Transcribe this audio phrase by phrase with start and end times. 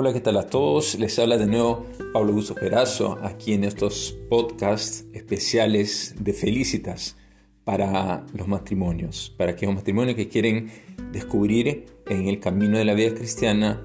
[0.00, 0.96] Hola, ¿qué tal a todos?
[0.96, 7.16] Les habla de nuevo Pablo Augusto Perazo aquí en estos podcasts especiales de Felicitas
[7.64, 10.70] para los matrimonios, para aquellos matrimonios que quieren
[11.10, 13.84] descubrir en el camino de la vida cristiana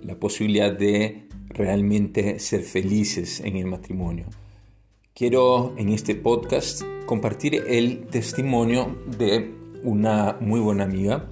[0.00, 4.24] la posibilidad de realmente ser felices en el matrimonio.
[5.12, 11.28] Quiero en este podcast compartir el testimonio de una muy buena amiga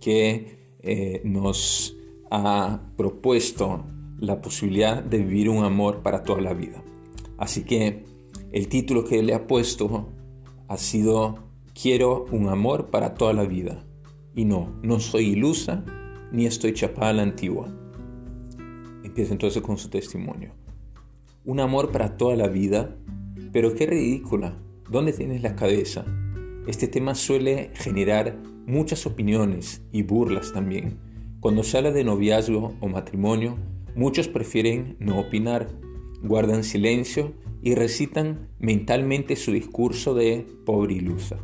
[0.00, 1.95] que eh, nos
[2.30, 3.84] ha propuesto
[4.18, 6.82] la posibilidad de vivir un amor para toda la vida.
[7.38, 8.04] Así que
[8.52, 10.08] el título que le ha puesto
[10.68, 11.46] ha sido
[11.80, 13.84] Quiero un amor para toda la vida.
[14.34, 15.84] Y no, no soy ilusa
[16.32, 17.68] ni estoy chapada a la antigua.
[19.04, 20.52] Empieza entonces con su testimonio.
[21.44, 22.96] Un amor para toda la vida,
[23.52, 24.56] pero qué ridícula.
[24.90, 26.04] ¿Dónde tienes la cabeza?
[26.66, 31.05] Este tema suele generar muchas opiniones y burlas también.
[31.46, 33.56] Cuando se habla de noviazgo o matrimonio,
[33.94, 35.68] muchos prefieren no opinar,
[36.20, 41.36] guardan silencio y recitan mentalmente su discurso de pobre ilusa.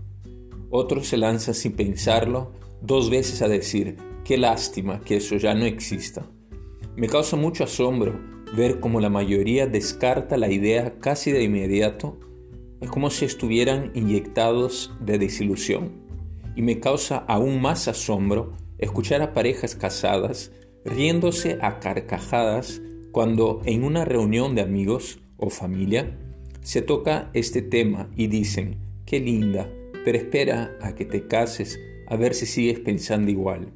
[0.71, 2.51] Otros se lanzan sin pensarlo
[2.81, 6.29] dos veces a decir, qué lástima que eso ya no exista.
[6.97, 8.19] Me causa mucho asombro
[8.57, 12.19] ver cómo la mayoría descarta la idea casi de inmediato.
[12.81, 15.93] Es como si estuvieran inyectados de desilusión.
[16.57, 20.53] Y me causa aún más asombro escuchar a parejas casadas
[20.85, 26.19] riéndose a carcajadas cuando en una reunión de amigos o familia
[26.63, 29.71] se toca este tema y dicen, qué linda,
[30.05, 33.73] pero espera a que te cases a ver si sigues pensando igual.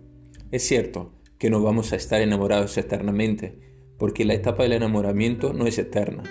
[0.51, 3.59] Es cierto que no vamos a estar enamorados eternamente,
[3.99, 6.25] porque la etapa del enamoramiento no es eterna,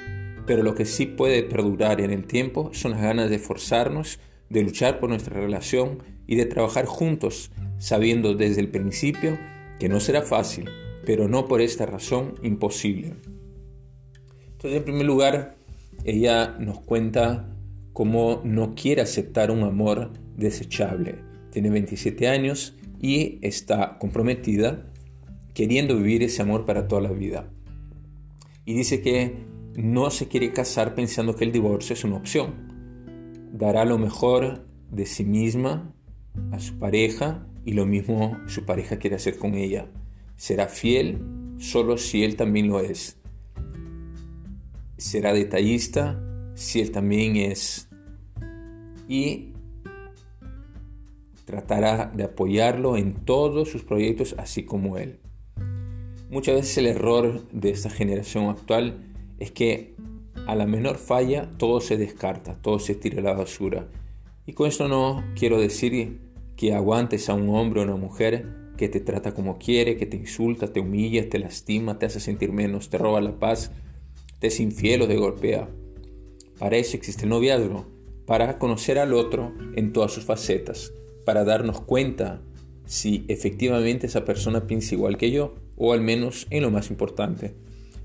[0.46, 4.64] pero lo que sí puede perdurar en el tiempo son las ganas de forzarnos, de
[4.64, 9.38] luchar por nuestra relación y de trabajar juntos sabiendo desde el principio
[9.80, 10.70] que no será fácil,
[11.06, 13.13] pero no por esta razón imposible.
[14.52, 15.56] Entonces, en primer lugar,
[16.03, 17.56] ella nos cuenta
[17.94, 21.19] cómo no quiere aceptar un amor desechable.
[21.52, 24.92] Tiene 27 años y está comprometida
[25.53, 27.50] queriendo vivir ese amor para toda la vida.
[28.66, 33.50] Y dice que no se quiere casar pensando que el divorcio es una opción.
[33.53, 35.94] Dará lo mejor de sí misma
[36.52, 39.88] a su pareja y lo mismo su pareja quiere hacer con ella.
[40.38, 41.20] Será fiel
[41.58, 43.18] solo si él también lo es.
[44.98, 46.22] Será detallista
[46.54, 47.90] si él también es.
[49.08, 49.54] Y
[51.46, 55.20] tratará de apoyarlo en todos sus proyectos así como él.
[56.30, 59.04] Muchas veces el error de esta generación actual
[59.40, 59.96] es que
[60.48, 63.88] a la menor falla todo se descarta, todo se tira a la basura.
[64.46, 66.25] Y con esto no quiero decir
[66.56, 68.46] que aguantes a un hombre o una mujer
[68.78, 72.52] que te trata como quiere, que te insulta, te humilla, te lastima, te hace sentir
[72.52, 73.72] menos, te roba la paz,
[74.40, 75.70] te es infiel o te golpea.
[76.60, 77.86] Para eso existe el noviazgo,
[78.26, 80.94] para conocer al otro en todas sus facetas,
[81.26, 82.42] para darnos cuenta
[82.86, 87.54] si efectivamente esa persona piensa igual que yo, o al menos en lo más importante,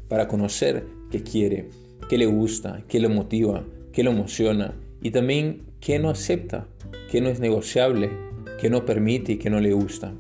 [0.09, 1.69] para conocer qué quiere,
[2.09, 6.67] qué le gusta, qué le motiva, qué lo emociona y también qué no acepta,
[7.11, 8.11] qué no es negociable,
[8.61, 10.15] que no permite y que no le gusta.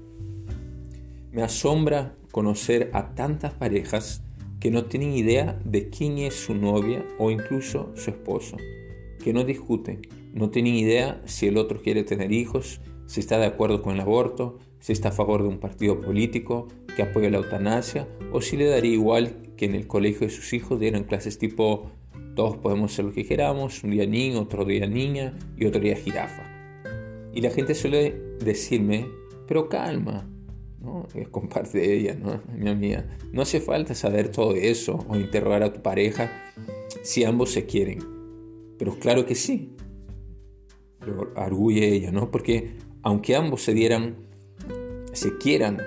[1.31, 4.23] Me asombra conocer a tantas parejas
[4.61, 8.56] que no tienen idea de quién es su novia o incluso su esposo,
[9.23, 10.00] que no discuten,
[10.33, 14.00] no tienen idea si el otro quiere tener hijos, si está de acuerdo con el
[14.00, 18.56] aborto, si está a favor de un partido político, que apoya la eutanasia, o si
[18.56, 21.91] le daría igual que en el colegio de sus hijos dieran clases tipo
[22.34, 25.97] todos podemos ser lo que queramos, un día niño, otro día niña y otro día
[25.97, 26.50] jirafa.
[27.33, 29.09] Y la gente suele decirme,
[29.47, 30.29] pero calma,
[30.81, 31.07] ¿no?
[31.15, 32.43] Es de ella, ¿no?
[32.57, 33.07] Mi amiga.
[33.33, 36.53] No hace falta saber todo eso o interrogar a tu pareja
[37.03, 37.99] si ambos se quieren.
[38.79, 39.77] Pero claro que sí.
[40.99, 42.31] Pero arguye ella, ¿no?
[42.31, 44.17] Porque aunque ambos se dieran,
[45.12, 45.79] se quieran,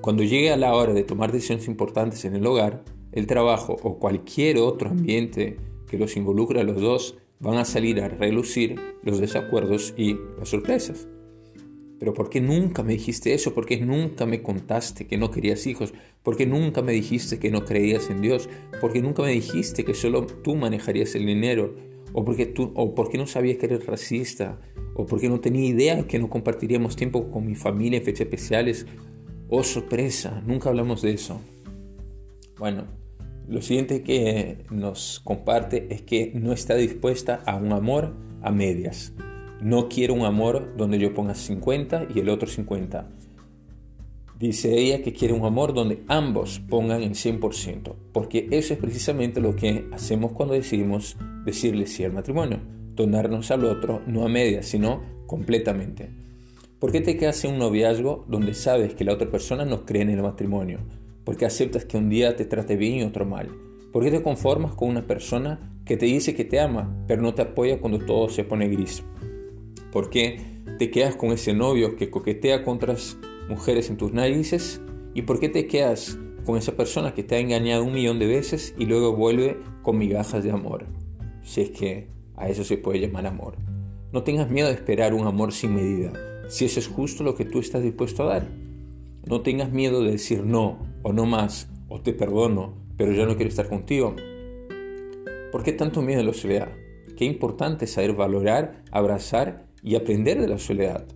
[0.00, 3.98] cuando llegue a la hora de tomar decisiones importantes en el hogar, el trabajo o
[3.98, 9.20] cualquier otro ambiente que los involucre a los dos, van a salir a relucir los
[9.20, 11.06] desacuerdos y las sorpresas.
[11.98, 13.54] Pero ¿por qué nunca me dijiste eso?
[13.54, 15.92] ¿Por qué nunca me contaste que no querías hijos?
[16.22, 18.48] ¿Por qué nunca me dijiste que no creías en Dios?
[18.80, 21.74] ¿Por qué nunca me dijiste que solo tú manejarías el dinero?
[22.12, 24.60] ¿O porque tú, o por qué no sabías que eres racista?
[24.94, 28.86] ¿O porque no tenía idea que no compartiríamos tiempo con mi familia en fechas especiales?
[29.48, 31.40] Oh, sorpresa, nunca hablamos de eso.
[32.58, 32.86] Bueno,
[33.48, 39.14] lo siguiente que nos comparte es que no está dispuesta a un amor a medias.
[39.62, 43.08] No quiero un amor donde yo ponga 50 y el otro 50.
[44.38, 49.40] Dice ella que quiere un amor donde ambos pongan el 100%, porque eso es precisamente
[49.40, 52.60] lo que hacemos cuando decidimos decirle sí al matrimonio,
[52.94, 56.10] donarnos al otro no a medias, sino completamente.
[56.78, 60.02] ¿Por qué te quedas en un noviazgo donde sabes que la otra persona no cree
[60.02, 60.80] en el matrimonio?
[61.28, 63.50] ¿Por qué aceptas que un día te trate bien y otro mal?
[63.92, 67.34] ¿Por qué te conformas con una persona que te dice que te ama, pero no
[67.34, 69.04] te apoya cuando todo se pone gris?
[69.92, 70.40] ¿Por qué
[70.78, 74.80] te quedas con ese novio que coquetea con otras mujeres en tus narices?
[75.12, 78.26] ¿Y por qué te quedas con esa persona que te ha engañado un millón de
[78.26, 80.86] veces y luego vuelve con migajas de amor?
[81.42, 83.58] Si es que a eso se puede llamar amor.
[84.14, 86.10] No tengas miedo de esperar un amor sin medida,
[86.48, 88.48] si eso es justo lo que tú estás dispuesto a dar.
[89.26, 93.34] No tengas miedo de decir no o no más o te perdono, pero ya no
[93.34, 94.14] quiero estar contigo.
[95.50, 96.68] ¿Por qué tanto miedo a la soledad?
[97.16, 101.06] Qué importante es saber valorar, abrazar y aprender de la soledad.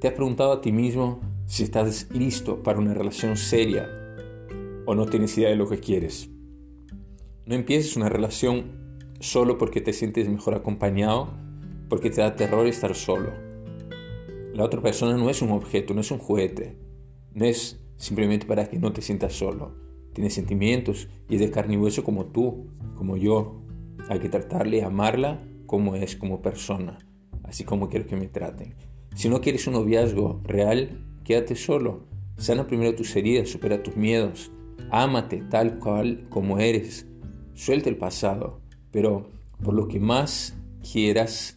[0.00, 3.88] ¿Te has preguntado a ti mismo si estás listo para una relación seria
[4.86, 6.30] o no tienes idea de lo que quieres?
[7.44, 11.28] No empieces una relación solo porque te sientes mejor acompañado,
[11.88, 13.32] porque te da terror estar solo.
[14.54, 16.76] La otra persona no es un objeto, no es un juguete,
[17.34, 19.76] no es simplemente para que no te sientas solo.
[20.14, 22.66] Tiene sentimientos y es de carne y hueso como tú,
[22.96, 23.60] como yo.
[24.08, 26.98] Hay que tratarle y amarla como es, como persona,
[27.44, 28.74] así como quiero que me traten.
[29.14, 32.06] Si no quieres un noviazgo real, quédate solo.
[32.38, 34.50] Sana primero tus heridas, supera tus miedos.
[34.90, 37.06] Ámate tal cual como eres.
[37.54, 38.60] Suelta el pasado,
[38.90, 39.30] pero
[39.62, 40.56] por lo que más
[40.90, 41.54] quieras,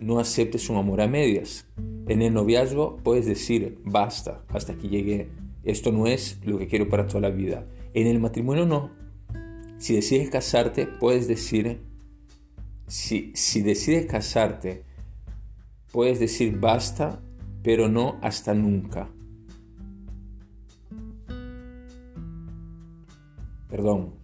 [0.00, 1.66] no aceptes un amor a medias.
[2.06, 5.28] En el noviazgo puedes decir, basta, hasta que llegue.
[5.68, 7.66] Esto no es lo que quiero para toda la vida.
[7.92, 8.90] En el matrimonio no.
[9.76, 11.82] Si decides casarte, puedes decir,
[12.86, 14.84] si, si decides casarte,
[15.92, 17.20] puedes decir basta,
[17.62, 19.10] pero no hasta nunca.
[23.68, 24.14] Perdón,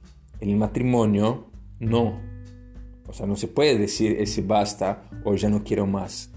[0.40, 2.22] en el matrimonio no.
[3.06, 6.30] O sea, no se puede decir ese basta o ya no quiero más.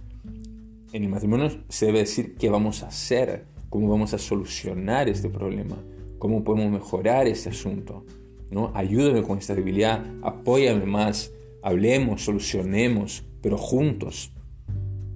[0.91, 5.29] En el matrimonio se debe decir qué vamos a hacer, cómo vamos a solucionar este
[5.29, 5.77] problema,
[6.19, 8.05] cómo podemos mejorar este asunto.
[8.49, 8.71] ¿no?
[8.73, 14.31] Ayúdame con esta debilidad, apóyame más, hablemos, solucionemos, pero juntos.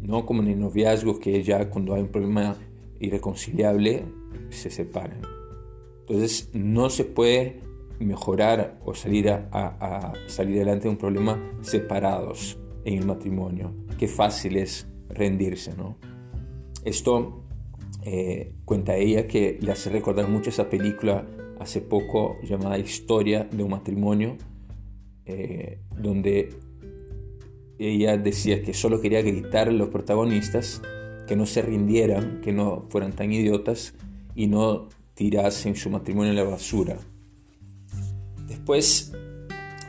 [0.02, 2.58] No como en el noviazgo que ya cuando hay un problema
[3.00, 4.06] irreconciliable
[4.50, 5.22] se separan.
[6.02, 7.62] Entonces no se puede
[8.00, 13.74] mejorar o salir, a, salir adelante de un problema separados en el matrimonio.
[13.98, 15.98] Qué fácil es rendirse, ¿no?
[16.84, 17.41] Esto
[18.04, 21.26] eh, cuenta ella que le hace recordar mucho esa película
[21.60, 24.38] hace poco llamada Historia de un matrimonio,
[25.26, 26.50] eh, donde
[27.78, 30.82] ella decía que solo quería gritar a los protagonistas
[31.28, 33.94] que no se rindieran, que no fueran tan idiotas
[34.36, 36.98] y no tirasen su matrimonio en la basura.
[38.48, 39.14] Después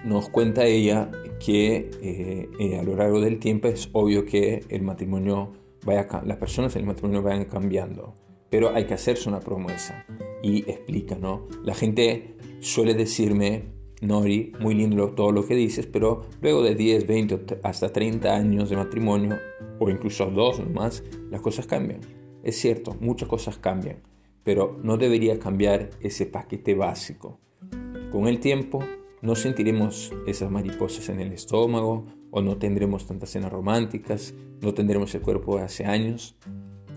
[0.05, 1.11] nos cuenta ella
[1.45, 5.53] que eh, eh, a lo largo del tiempo es obvio que el matrimonio
[5.85, 8.15] vaya, las personas en el matrimonio vayan cambiando
[8.53, 10.05] pero hay que hacerse una promesa.
[10.43, 11.49] Y explica, ¿no?
[11.65, 13.65] La gente suele decirme,
[14.03, 18.69] Nori, muy lindo todo lo que dices, pero luego de 10, 20, hasta 30 años
[18.69, 19.39] de matrimonio,
[19.79, 22.01] o incluso dos más, las cosas cambian.
[22.43, 24.03] Es cierto, muchas cosas cambian,
[24.45, 27.41] pero no debería cambiar ese paquete básico.
[28.11, 28.81] Con el tiempo,
[29.23, 35.15] no sentiremos esas mariposas en el estómago, o no tendremos tantas cenas románticas, no tendremos
[35.15, 36.35] el cuerpo de hace años,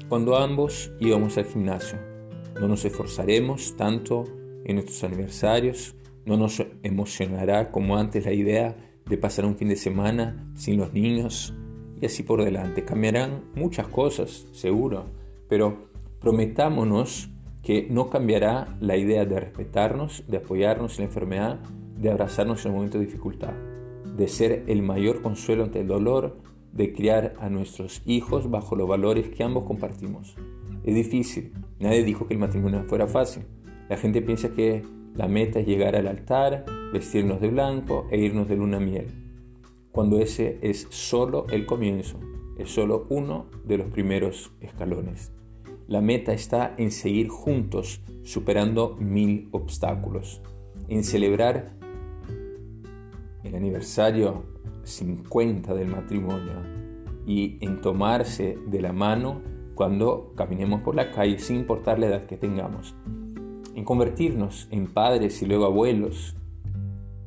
[0.10, 2.00] cuando ambos íbamos al gimnasio.
[2.60, 4.24] No nos esforzaremos tanto
[4.64, 9.76] en nuestros aniversarios, no nos emocionará como antes la idea de pasar un fin de
[9.76, 11.54] semana sin los niños
[12.02, 12.86] y así por delante.
[12.86, 15.06] Cambiarán muchas cosas, seguro,
[15.48, 15.90] pero
[16.20, 17.30] prometámonos
[17.62, 21.60] que no cambiará la idea de respetarnos, de apoyarnos en la enfermedad,
[22.06, 23.54] de abrazarnos en el momento de dificultad,
[24.16, 26.38] de ser el mayor consuelo ante el dolor,
[26.72, 30.36] de criar a nuestros hijos bajo los valores que ambos compartimos.
[30.84, 33.46] Es difícil, nadie dijo que el matrimonio fuera fácil.
[33.90, 34.84] La gente piensa que
[35.16, 39.08] la meta es llegar al altar, vestirnos de blanco e irnos de luna miel,
[39.92, 42.20] cuando ese es solo el comienzo,
[42.60, 45.32] es solo uno de los primeros escalones.
[45.88, 50.44] La meta está en seguir juntos, superando mil obstáculos,
[50.88, 51.76] en celebrar
[53.46, 54.44] el aniversario
[54.84, 56.54] 50 del matrimonio
[57.26, 59.42] y en tomarse de la mano
[59.74, 62.96] cuando caminemos por la calle sin importar la edad que tengamos.
[63.76, 66.36] En convertirnos en padres y luego abuelos,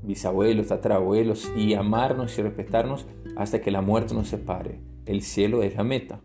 [0.02, 3.06] bisabuelos, tatarabuelos y amarnos y respetarnos
[3.36, 4.80] hasta que la muerte nos separe.
[5.04, 6.20] El cielo es la meta.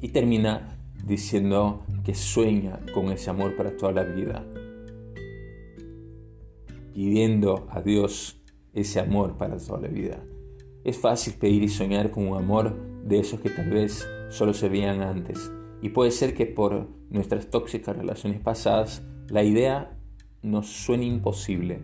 [0.00, 4.44] Y termina diciendo que sueña con ese amor para toda la vida,
[6.92, 8.37] pidiendo a Dios
[8.74, 10.22] ese amor para toda la vida.
[10.84, 14.68] Es fácil pedir y soñar con un amor de esos que tal vez solo se
[14.68, 15.50] veían antes.
[15.82, 19.96] Y puede ser que por nuestras tóxicas relaciones pasadas la idea
[20.42, 21.80] nos suene imposible.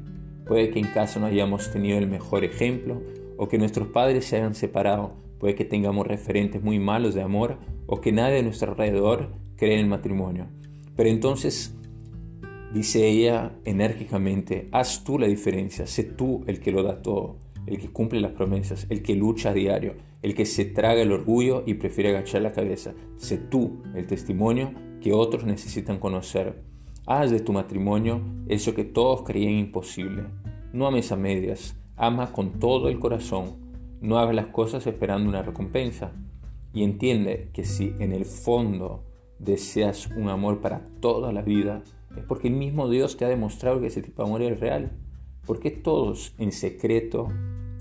[0.47, 3.03] Puede que en casa no hayamos tenido el mejor ejemplo
[3.37, 5.13] o que nuestros padres se hayan separado.
[5.39, 9.75] Puede que tengamos referentes muy malos de amor o que nadie de nuestro alrededor cree
[9.75, 10.47] en el matrimonio.
[10.97, 11.75] Pero entonces,
[12.75, 17.79] dice ella enérgicamente, haz tú la diferencia, sé tú el que lo da todo el
[17.79, 21.63] que cumple las promesas, el que lucha a diario, el que se traga el orgullo
[21.67, 22.95] y prefiere agachar la cabeza.
[23.17, 26.63] Sé tú el testimonio que otros necesitan conocer.
[27.07, 30.25] Haz de tu matrimonio eso que todos creían imposible.
[30.73, 33.57] No ames a medias, ama con todo el corazón.
[34.01, 36.13] No hagas las cosas esperando una recompensa.
[36.73, 39.05] Y entiende que si en el fondo
[39.45, 41.83] deseas un amor para toda la vida,
[42.17, 44.93] es porque el mismo Dios te ha demostrado que ese tipo de amor es real.
[45.47, 47.29] Porque todos en secreto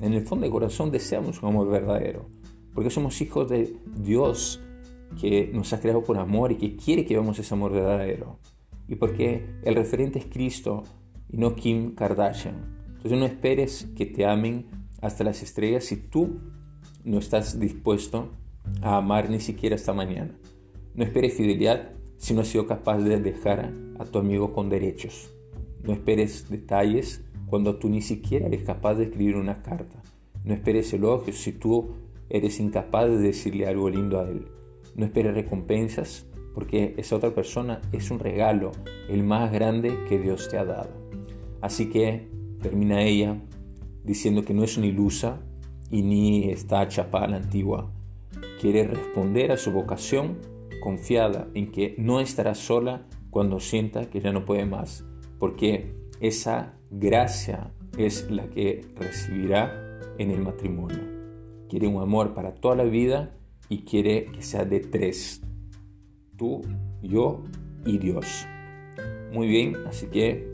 [0.02, 2.28] en el fondo del corazón deseamos un amor verdadero,
[2.74, 4.62] porque somos hijos de Dios
[5.20, 8.40] que nos ha creado por amor y que quiere que veamos ese amor verdadero.
[8.88, 10.84] Y porque el referente es Cristo
[11.30, 12.84] y no Kim Kardashian.
[12.88, 14.66] Entonces no esperes que te amen
[15.02, 16.40] hasta las estrellas si tú
[17.06, 18.30] no estás dispuesto
[18.82, 20.36] a amar ni siquiera esta mañana.
[20.96, 25.34] No esperes fidelidad si no has sido capaz de dejar a tu amigo con derechos.
[25.84, 30.04] No esperes detalles cuando tú ni siquiera eres capaz de escribir una carta.
[30.44, 31.96] No esperes elogios si tú
[32.30, 34.48] eres incapaz de decirle algo lindo a él.
[34.96, 38.72] No esperes recompensas porque esa otra persona es un regalo,
[39.10, 40.92] el más grande que Dios te ha dado.
[41.60, 42.30] Así que
[42.62, 43.42] termina ella
[44.04, 45.42] diciendo que no es una ilusa
[45.90, 47.92] y ni está chapada la antigua.
[48.62, 50.53] Quiere responder a su vocación
[50.84, 55.06] confiada en que no estará sola cuando sienta que ya no puede más,
[55.40, 61.00] porque esa gracia es la que recibirá en el matrimonio.
[61.70, 63.34] Quiere un amor para toda la vida
[63.70, 65.42] y quiere que sea de tres.
[66.36, 66.60] Tú,
[67.02, 67.46] yo
[67.86, 68.46] y Dios.
[69.32, 70.52] Muy bien, así que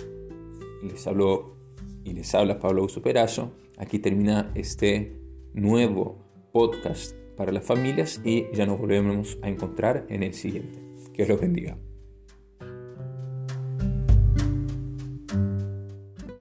[0.83, 1.55] les hablo
[2.03, 3.53] y les habla Pablo Augusto Perazo.
[3.79, 5.19] Aquí termina este
[5.55, 6.19] nuevo
[6.51, 10.77] podcast para las familias y ya nos volvemos a encontrar en el siguiente.
[11.13, 11.77] Que os lo bendiga.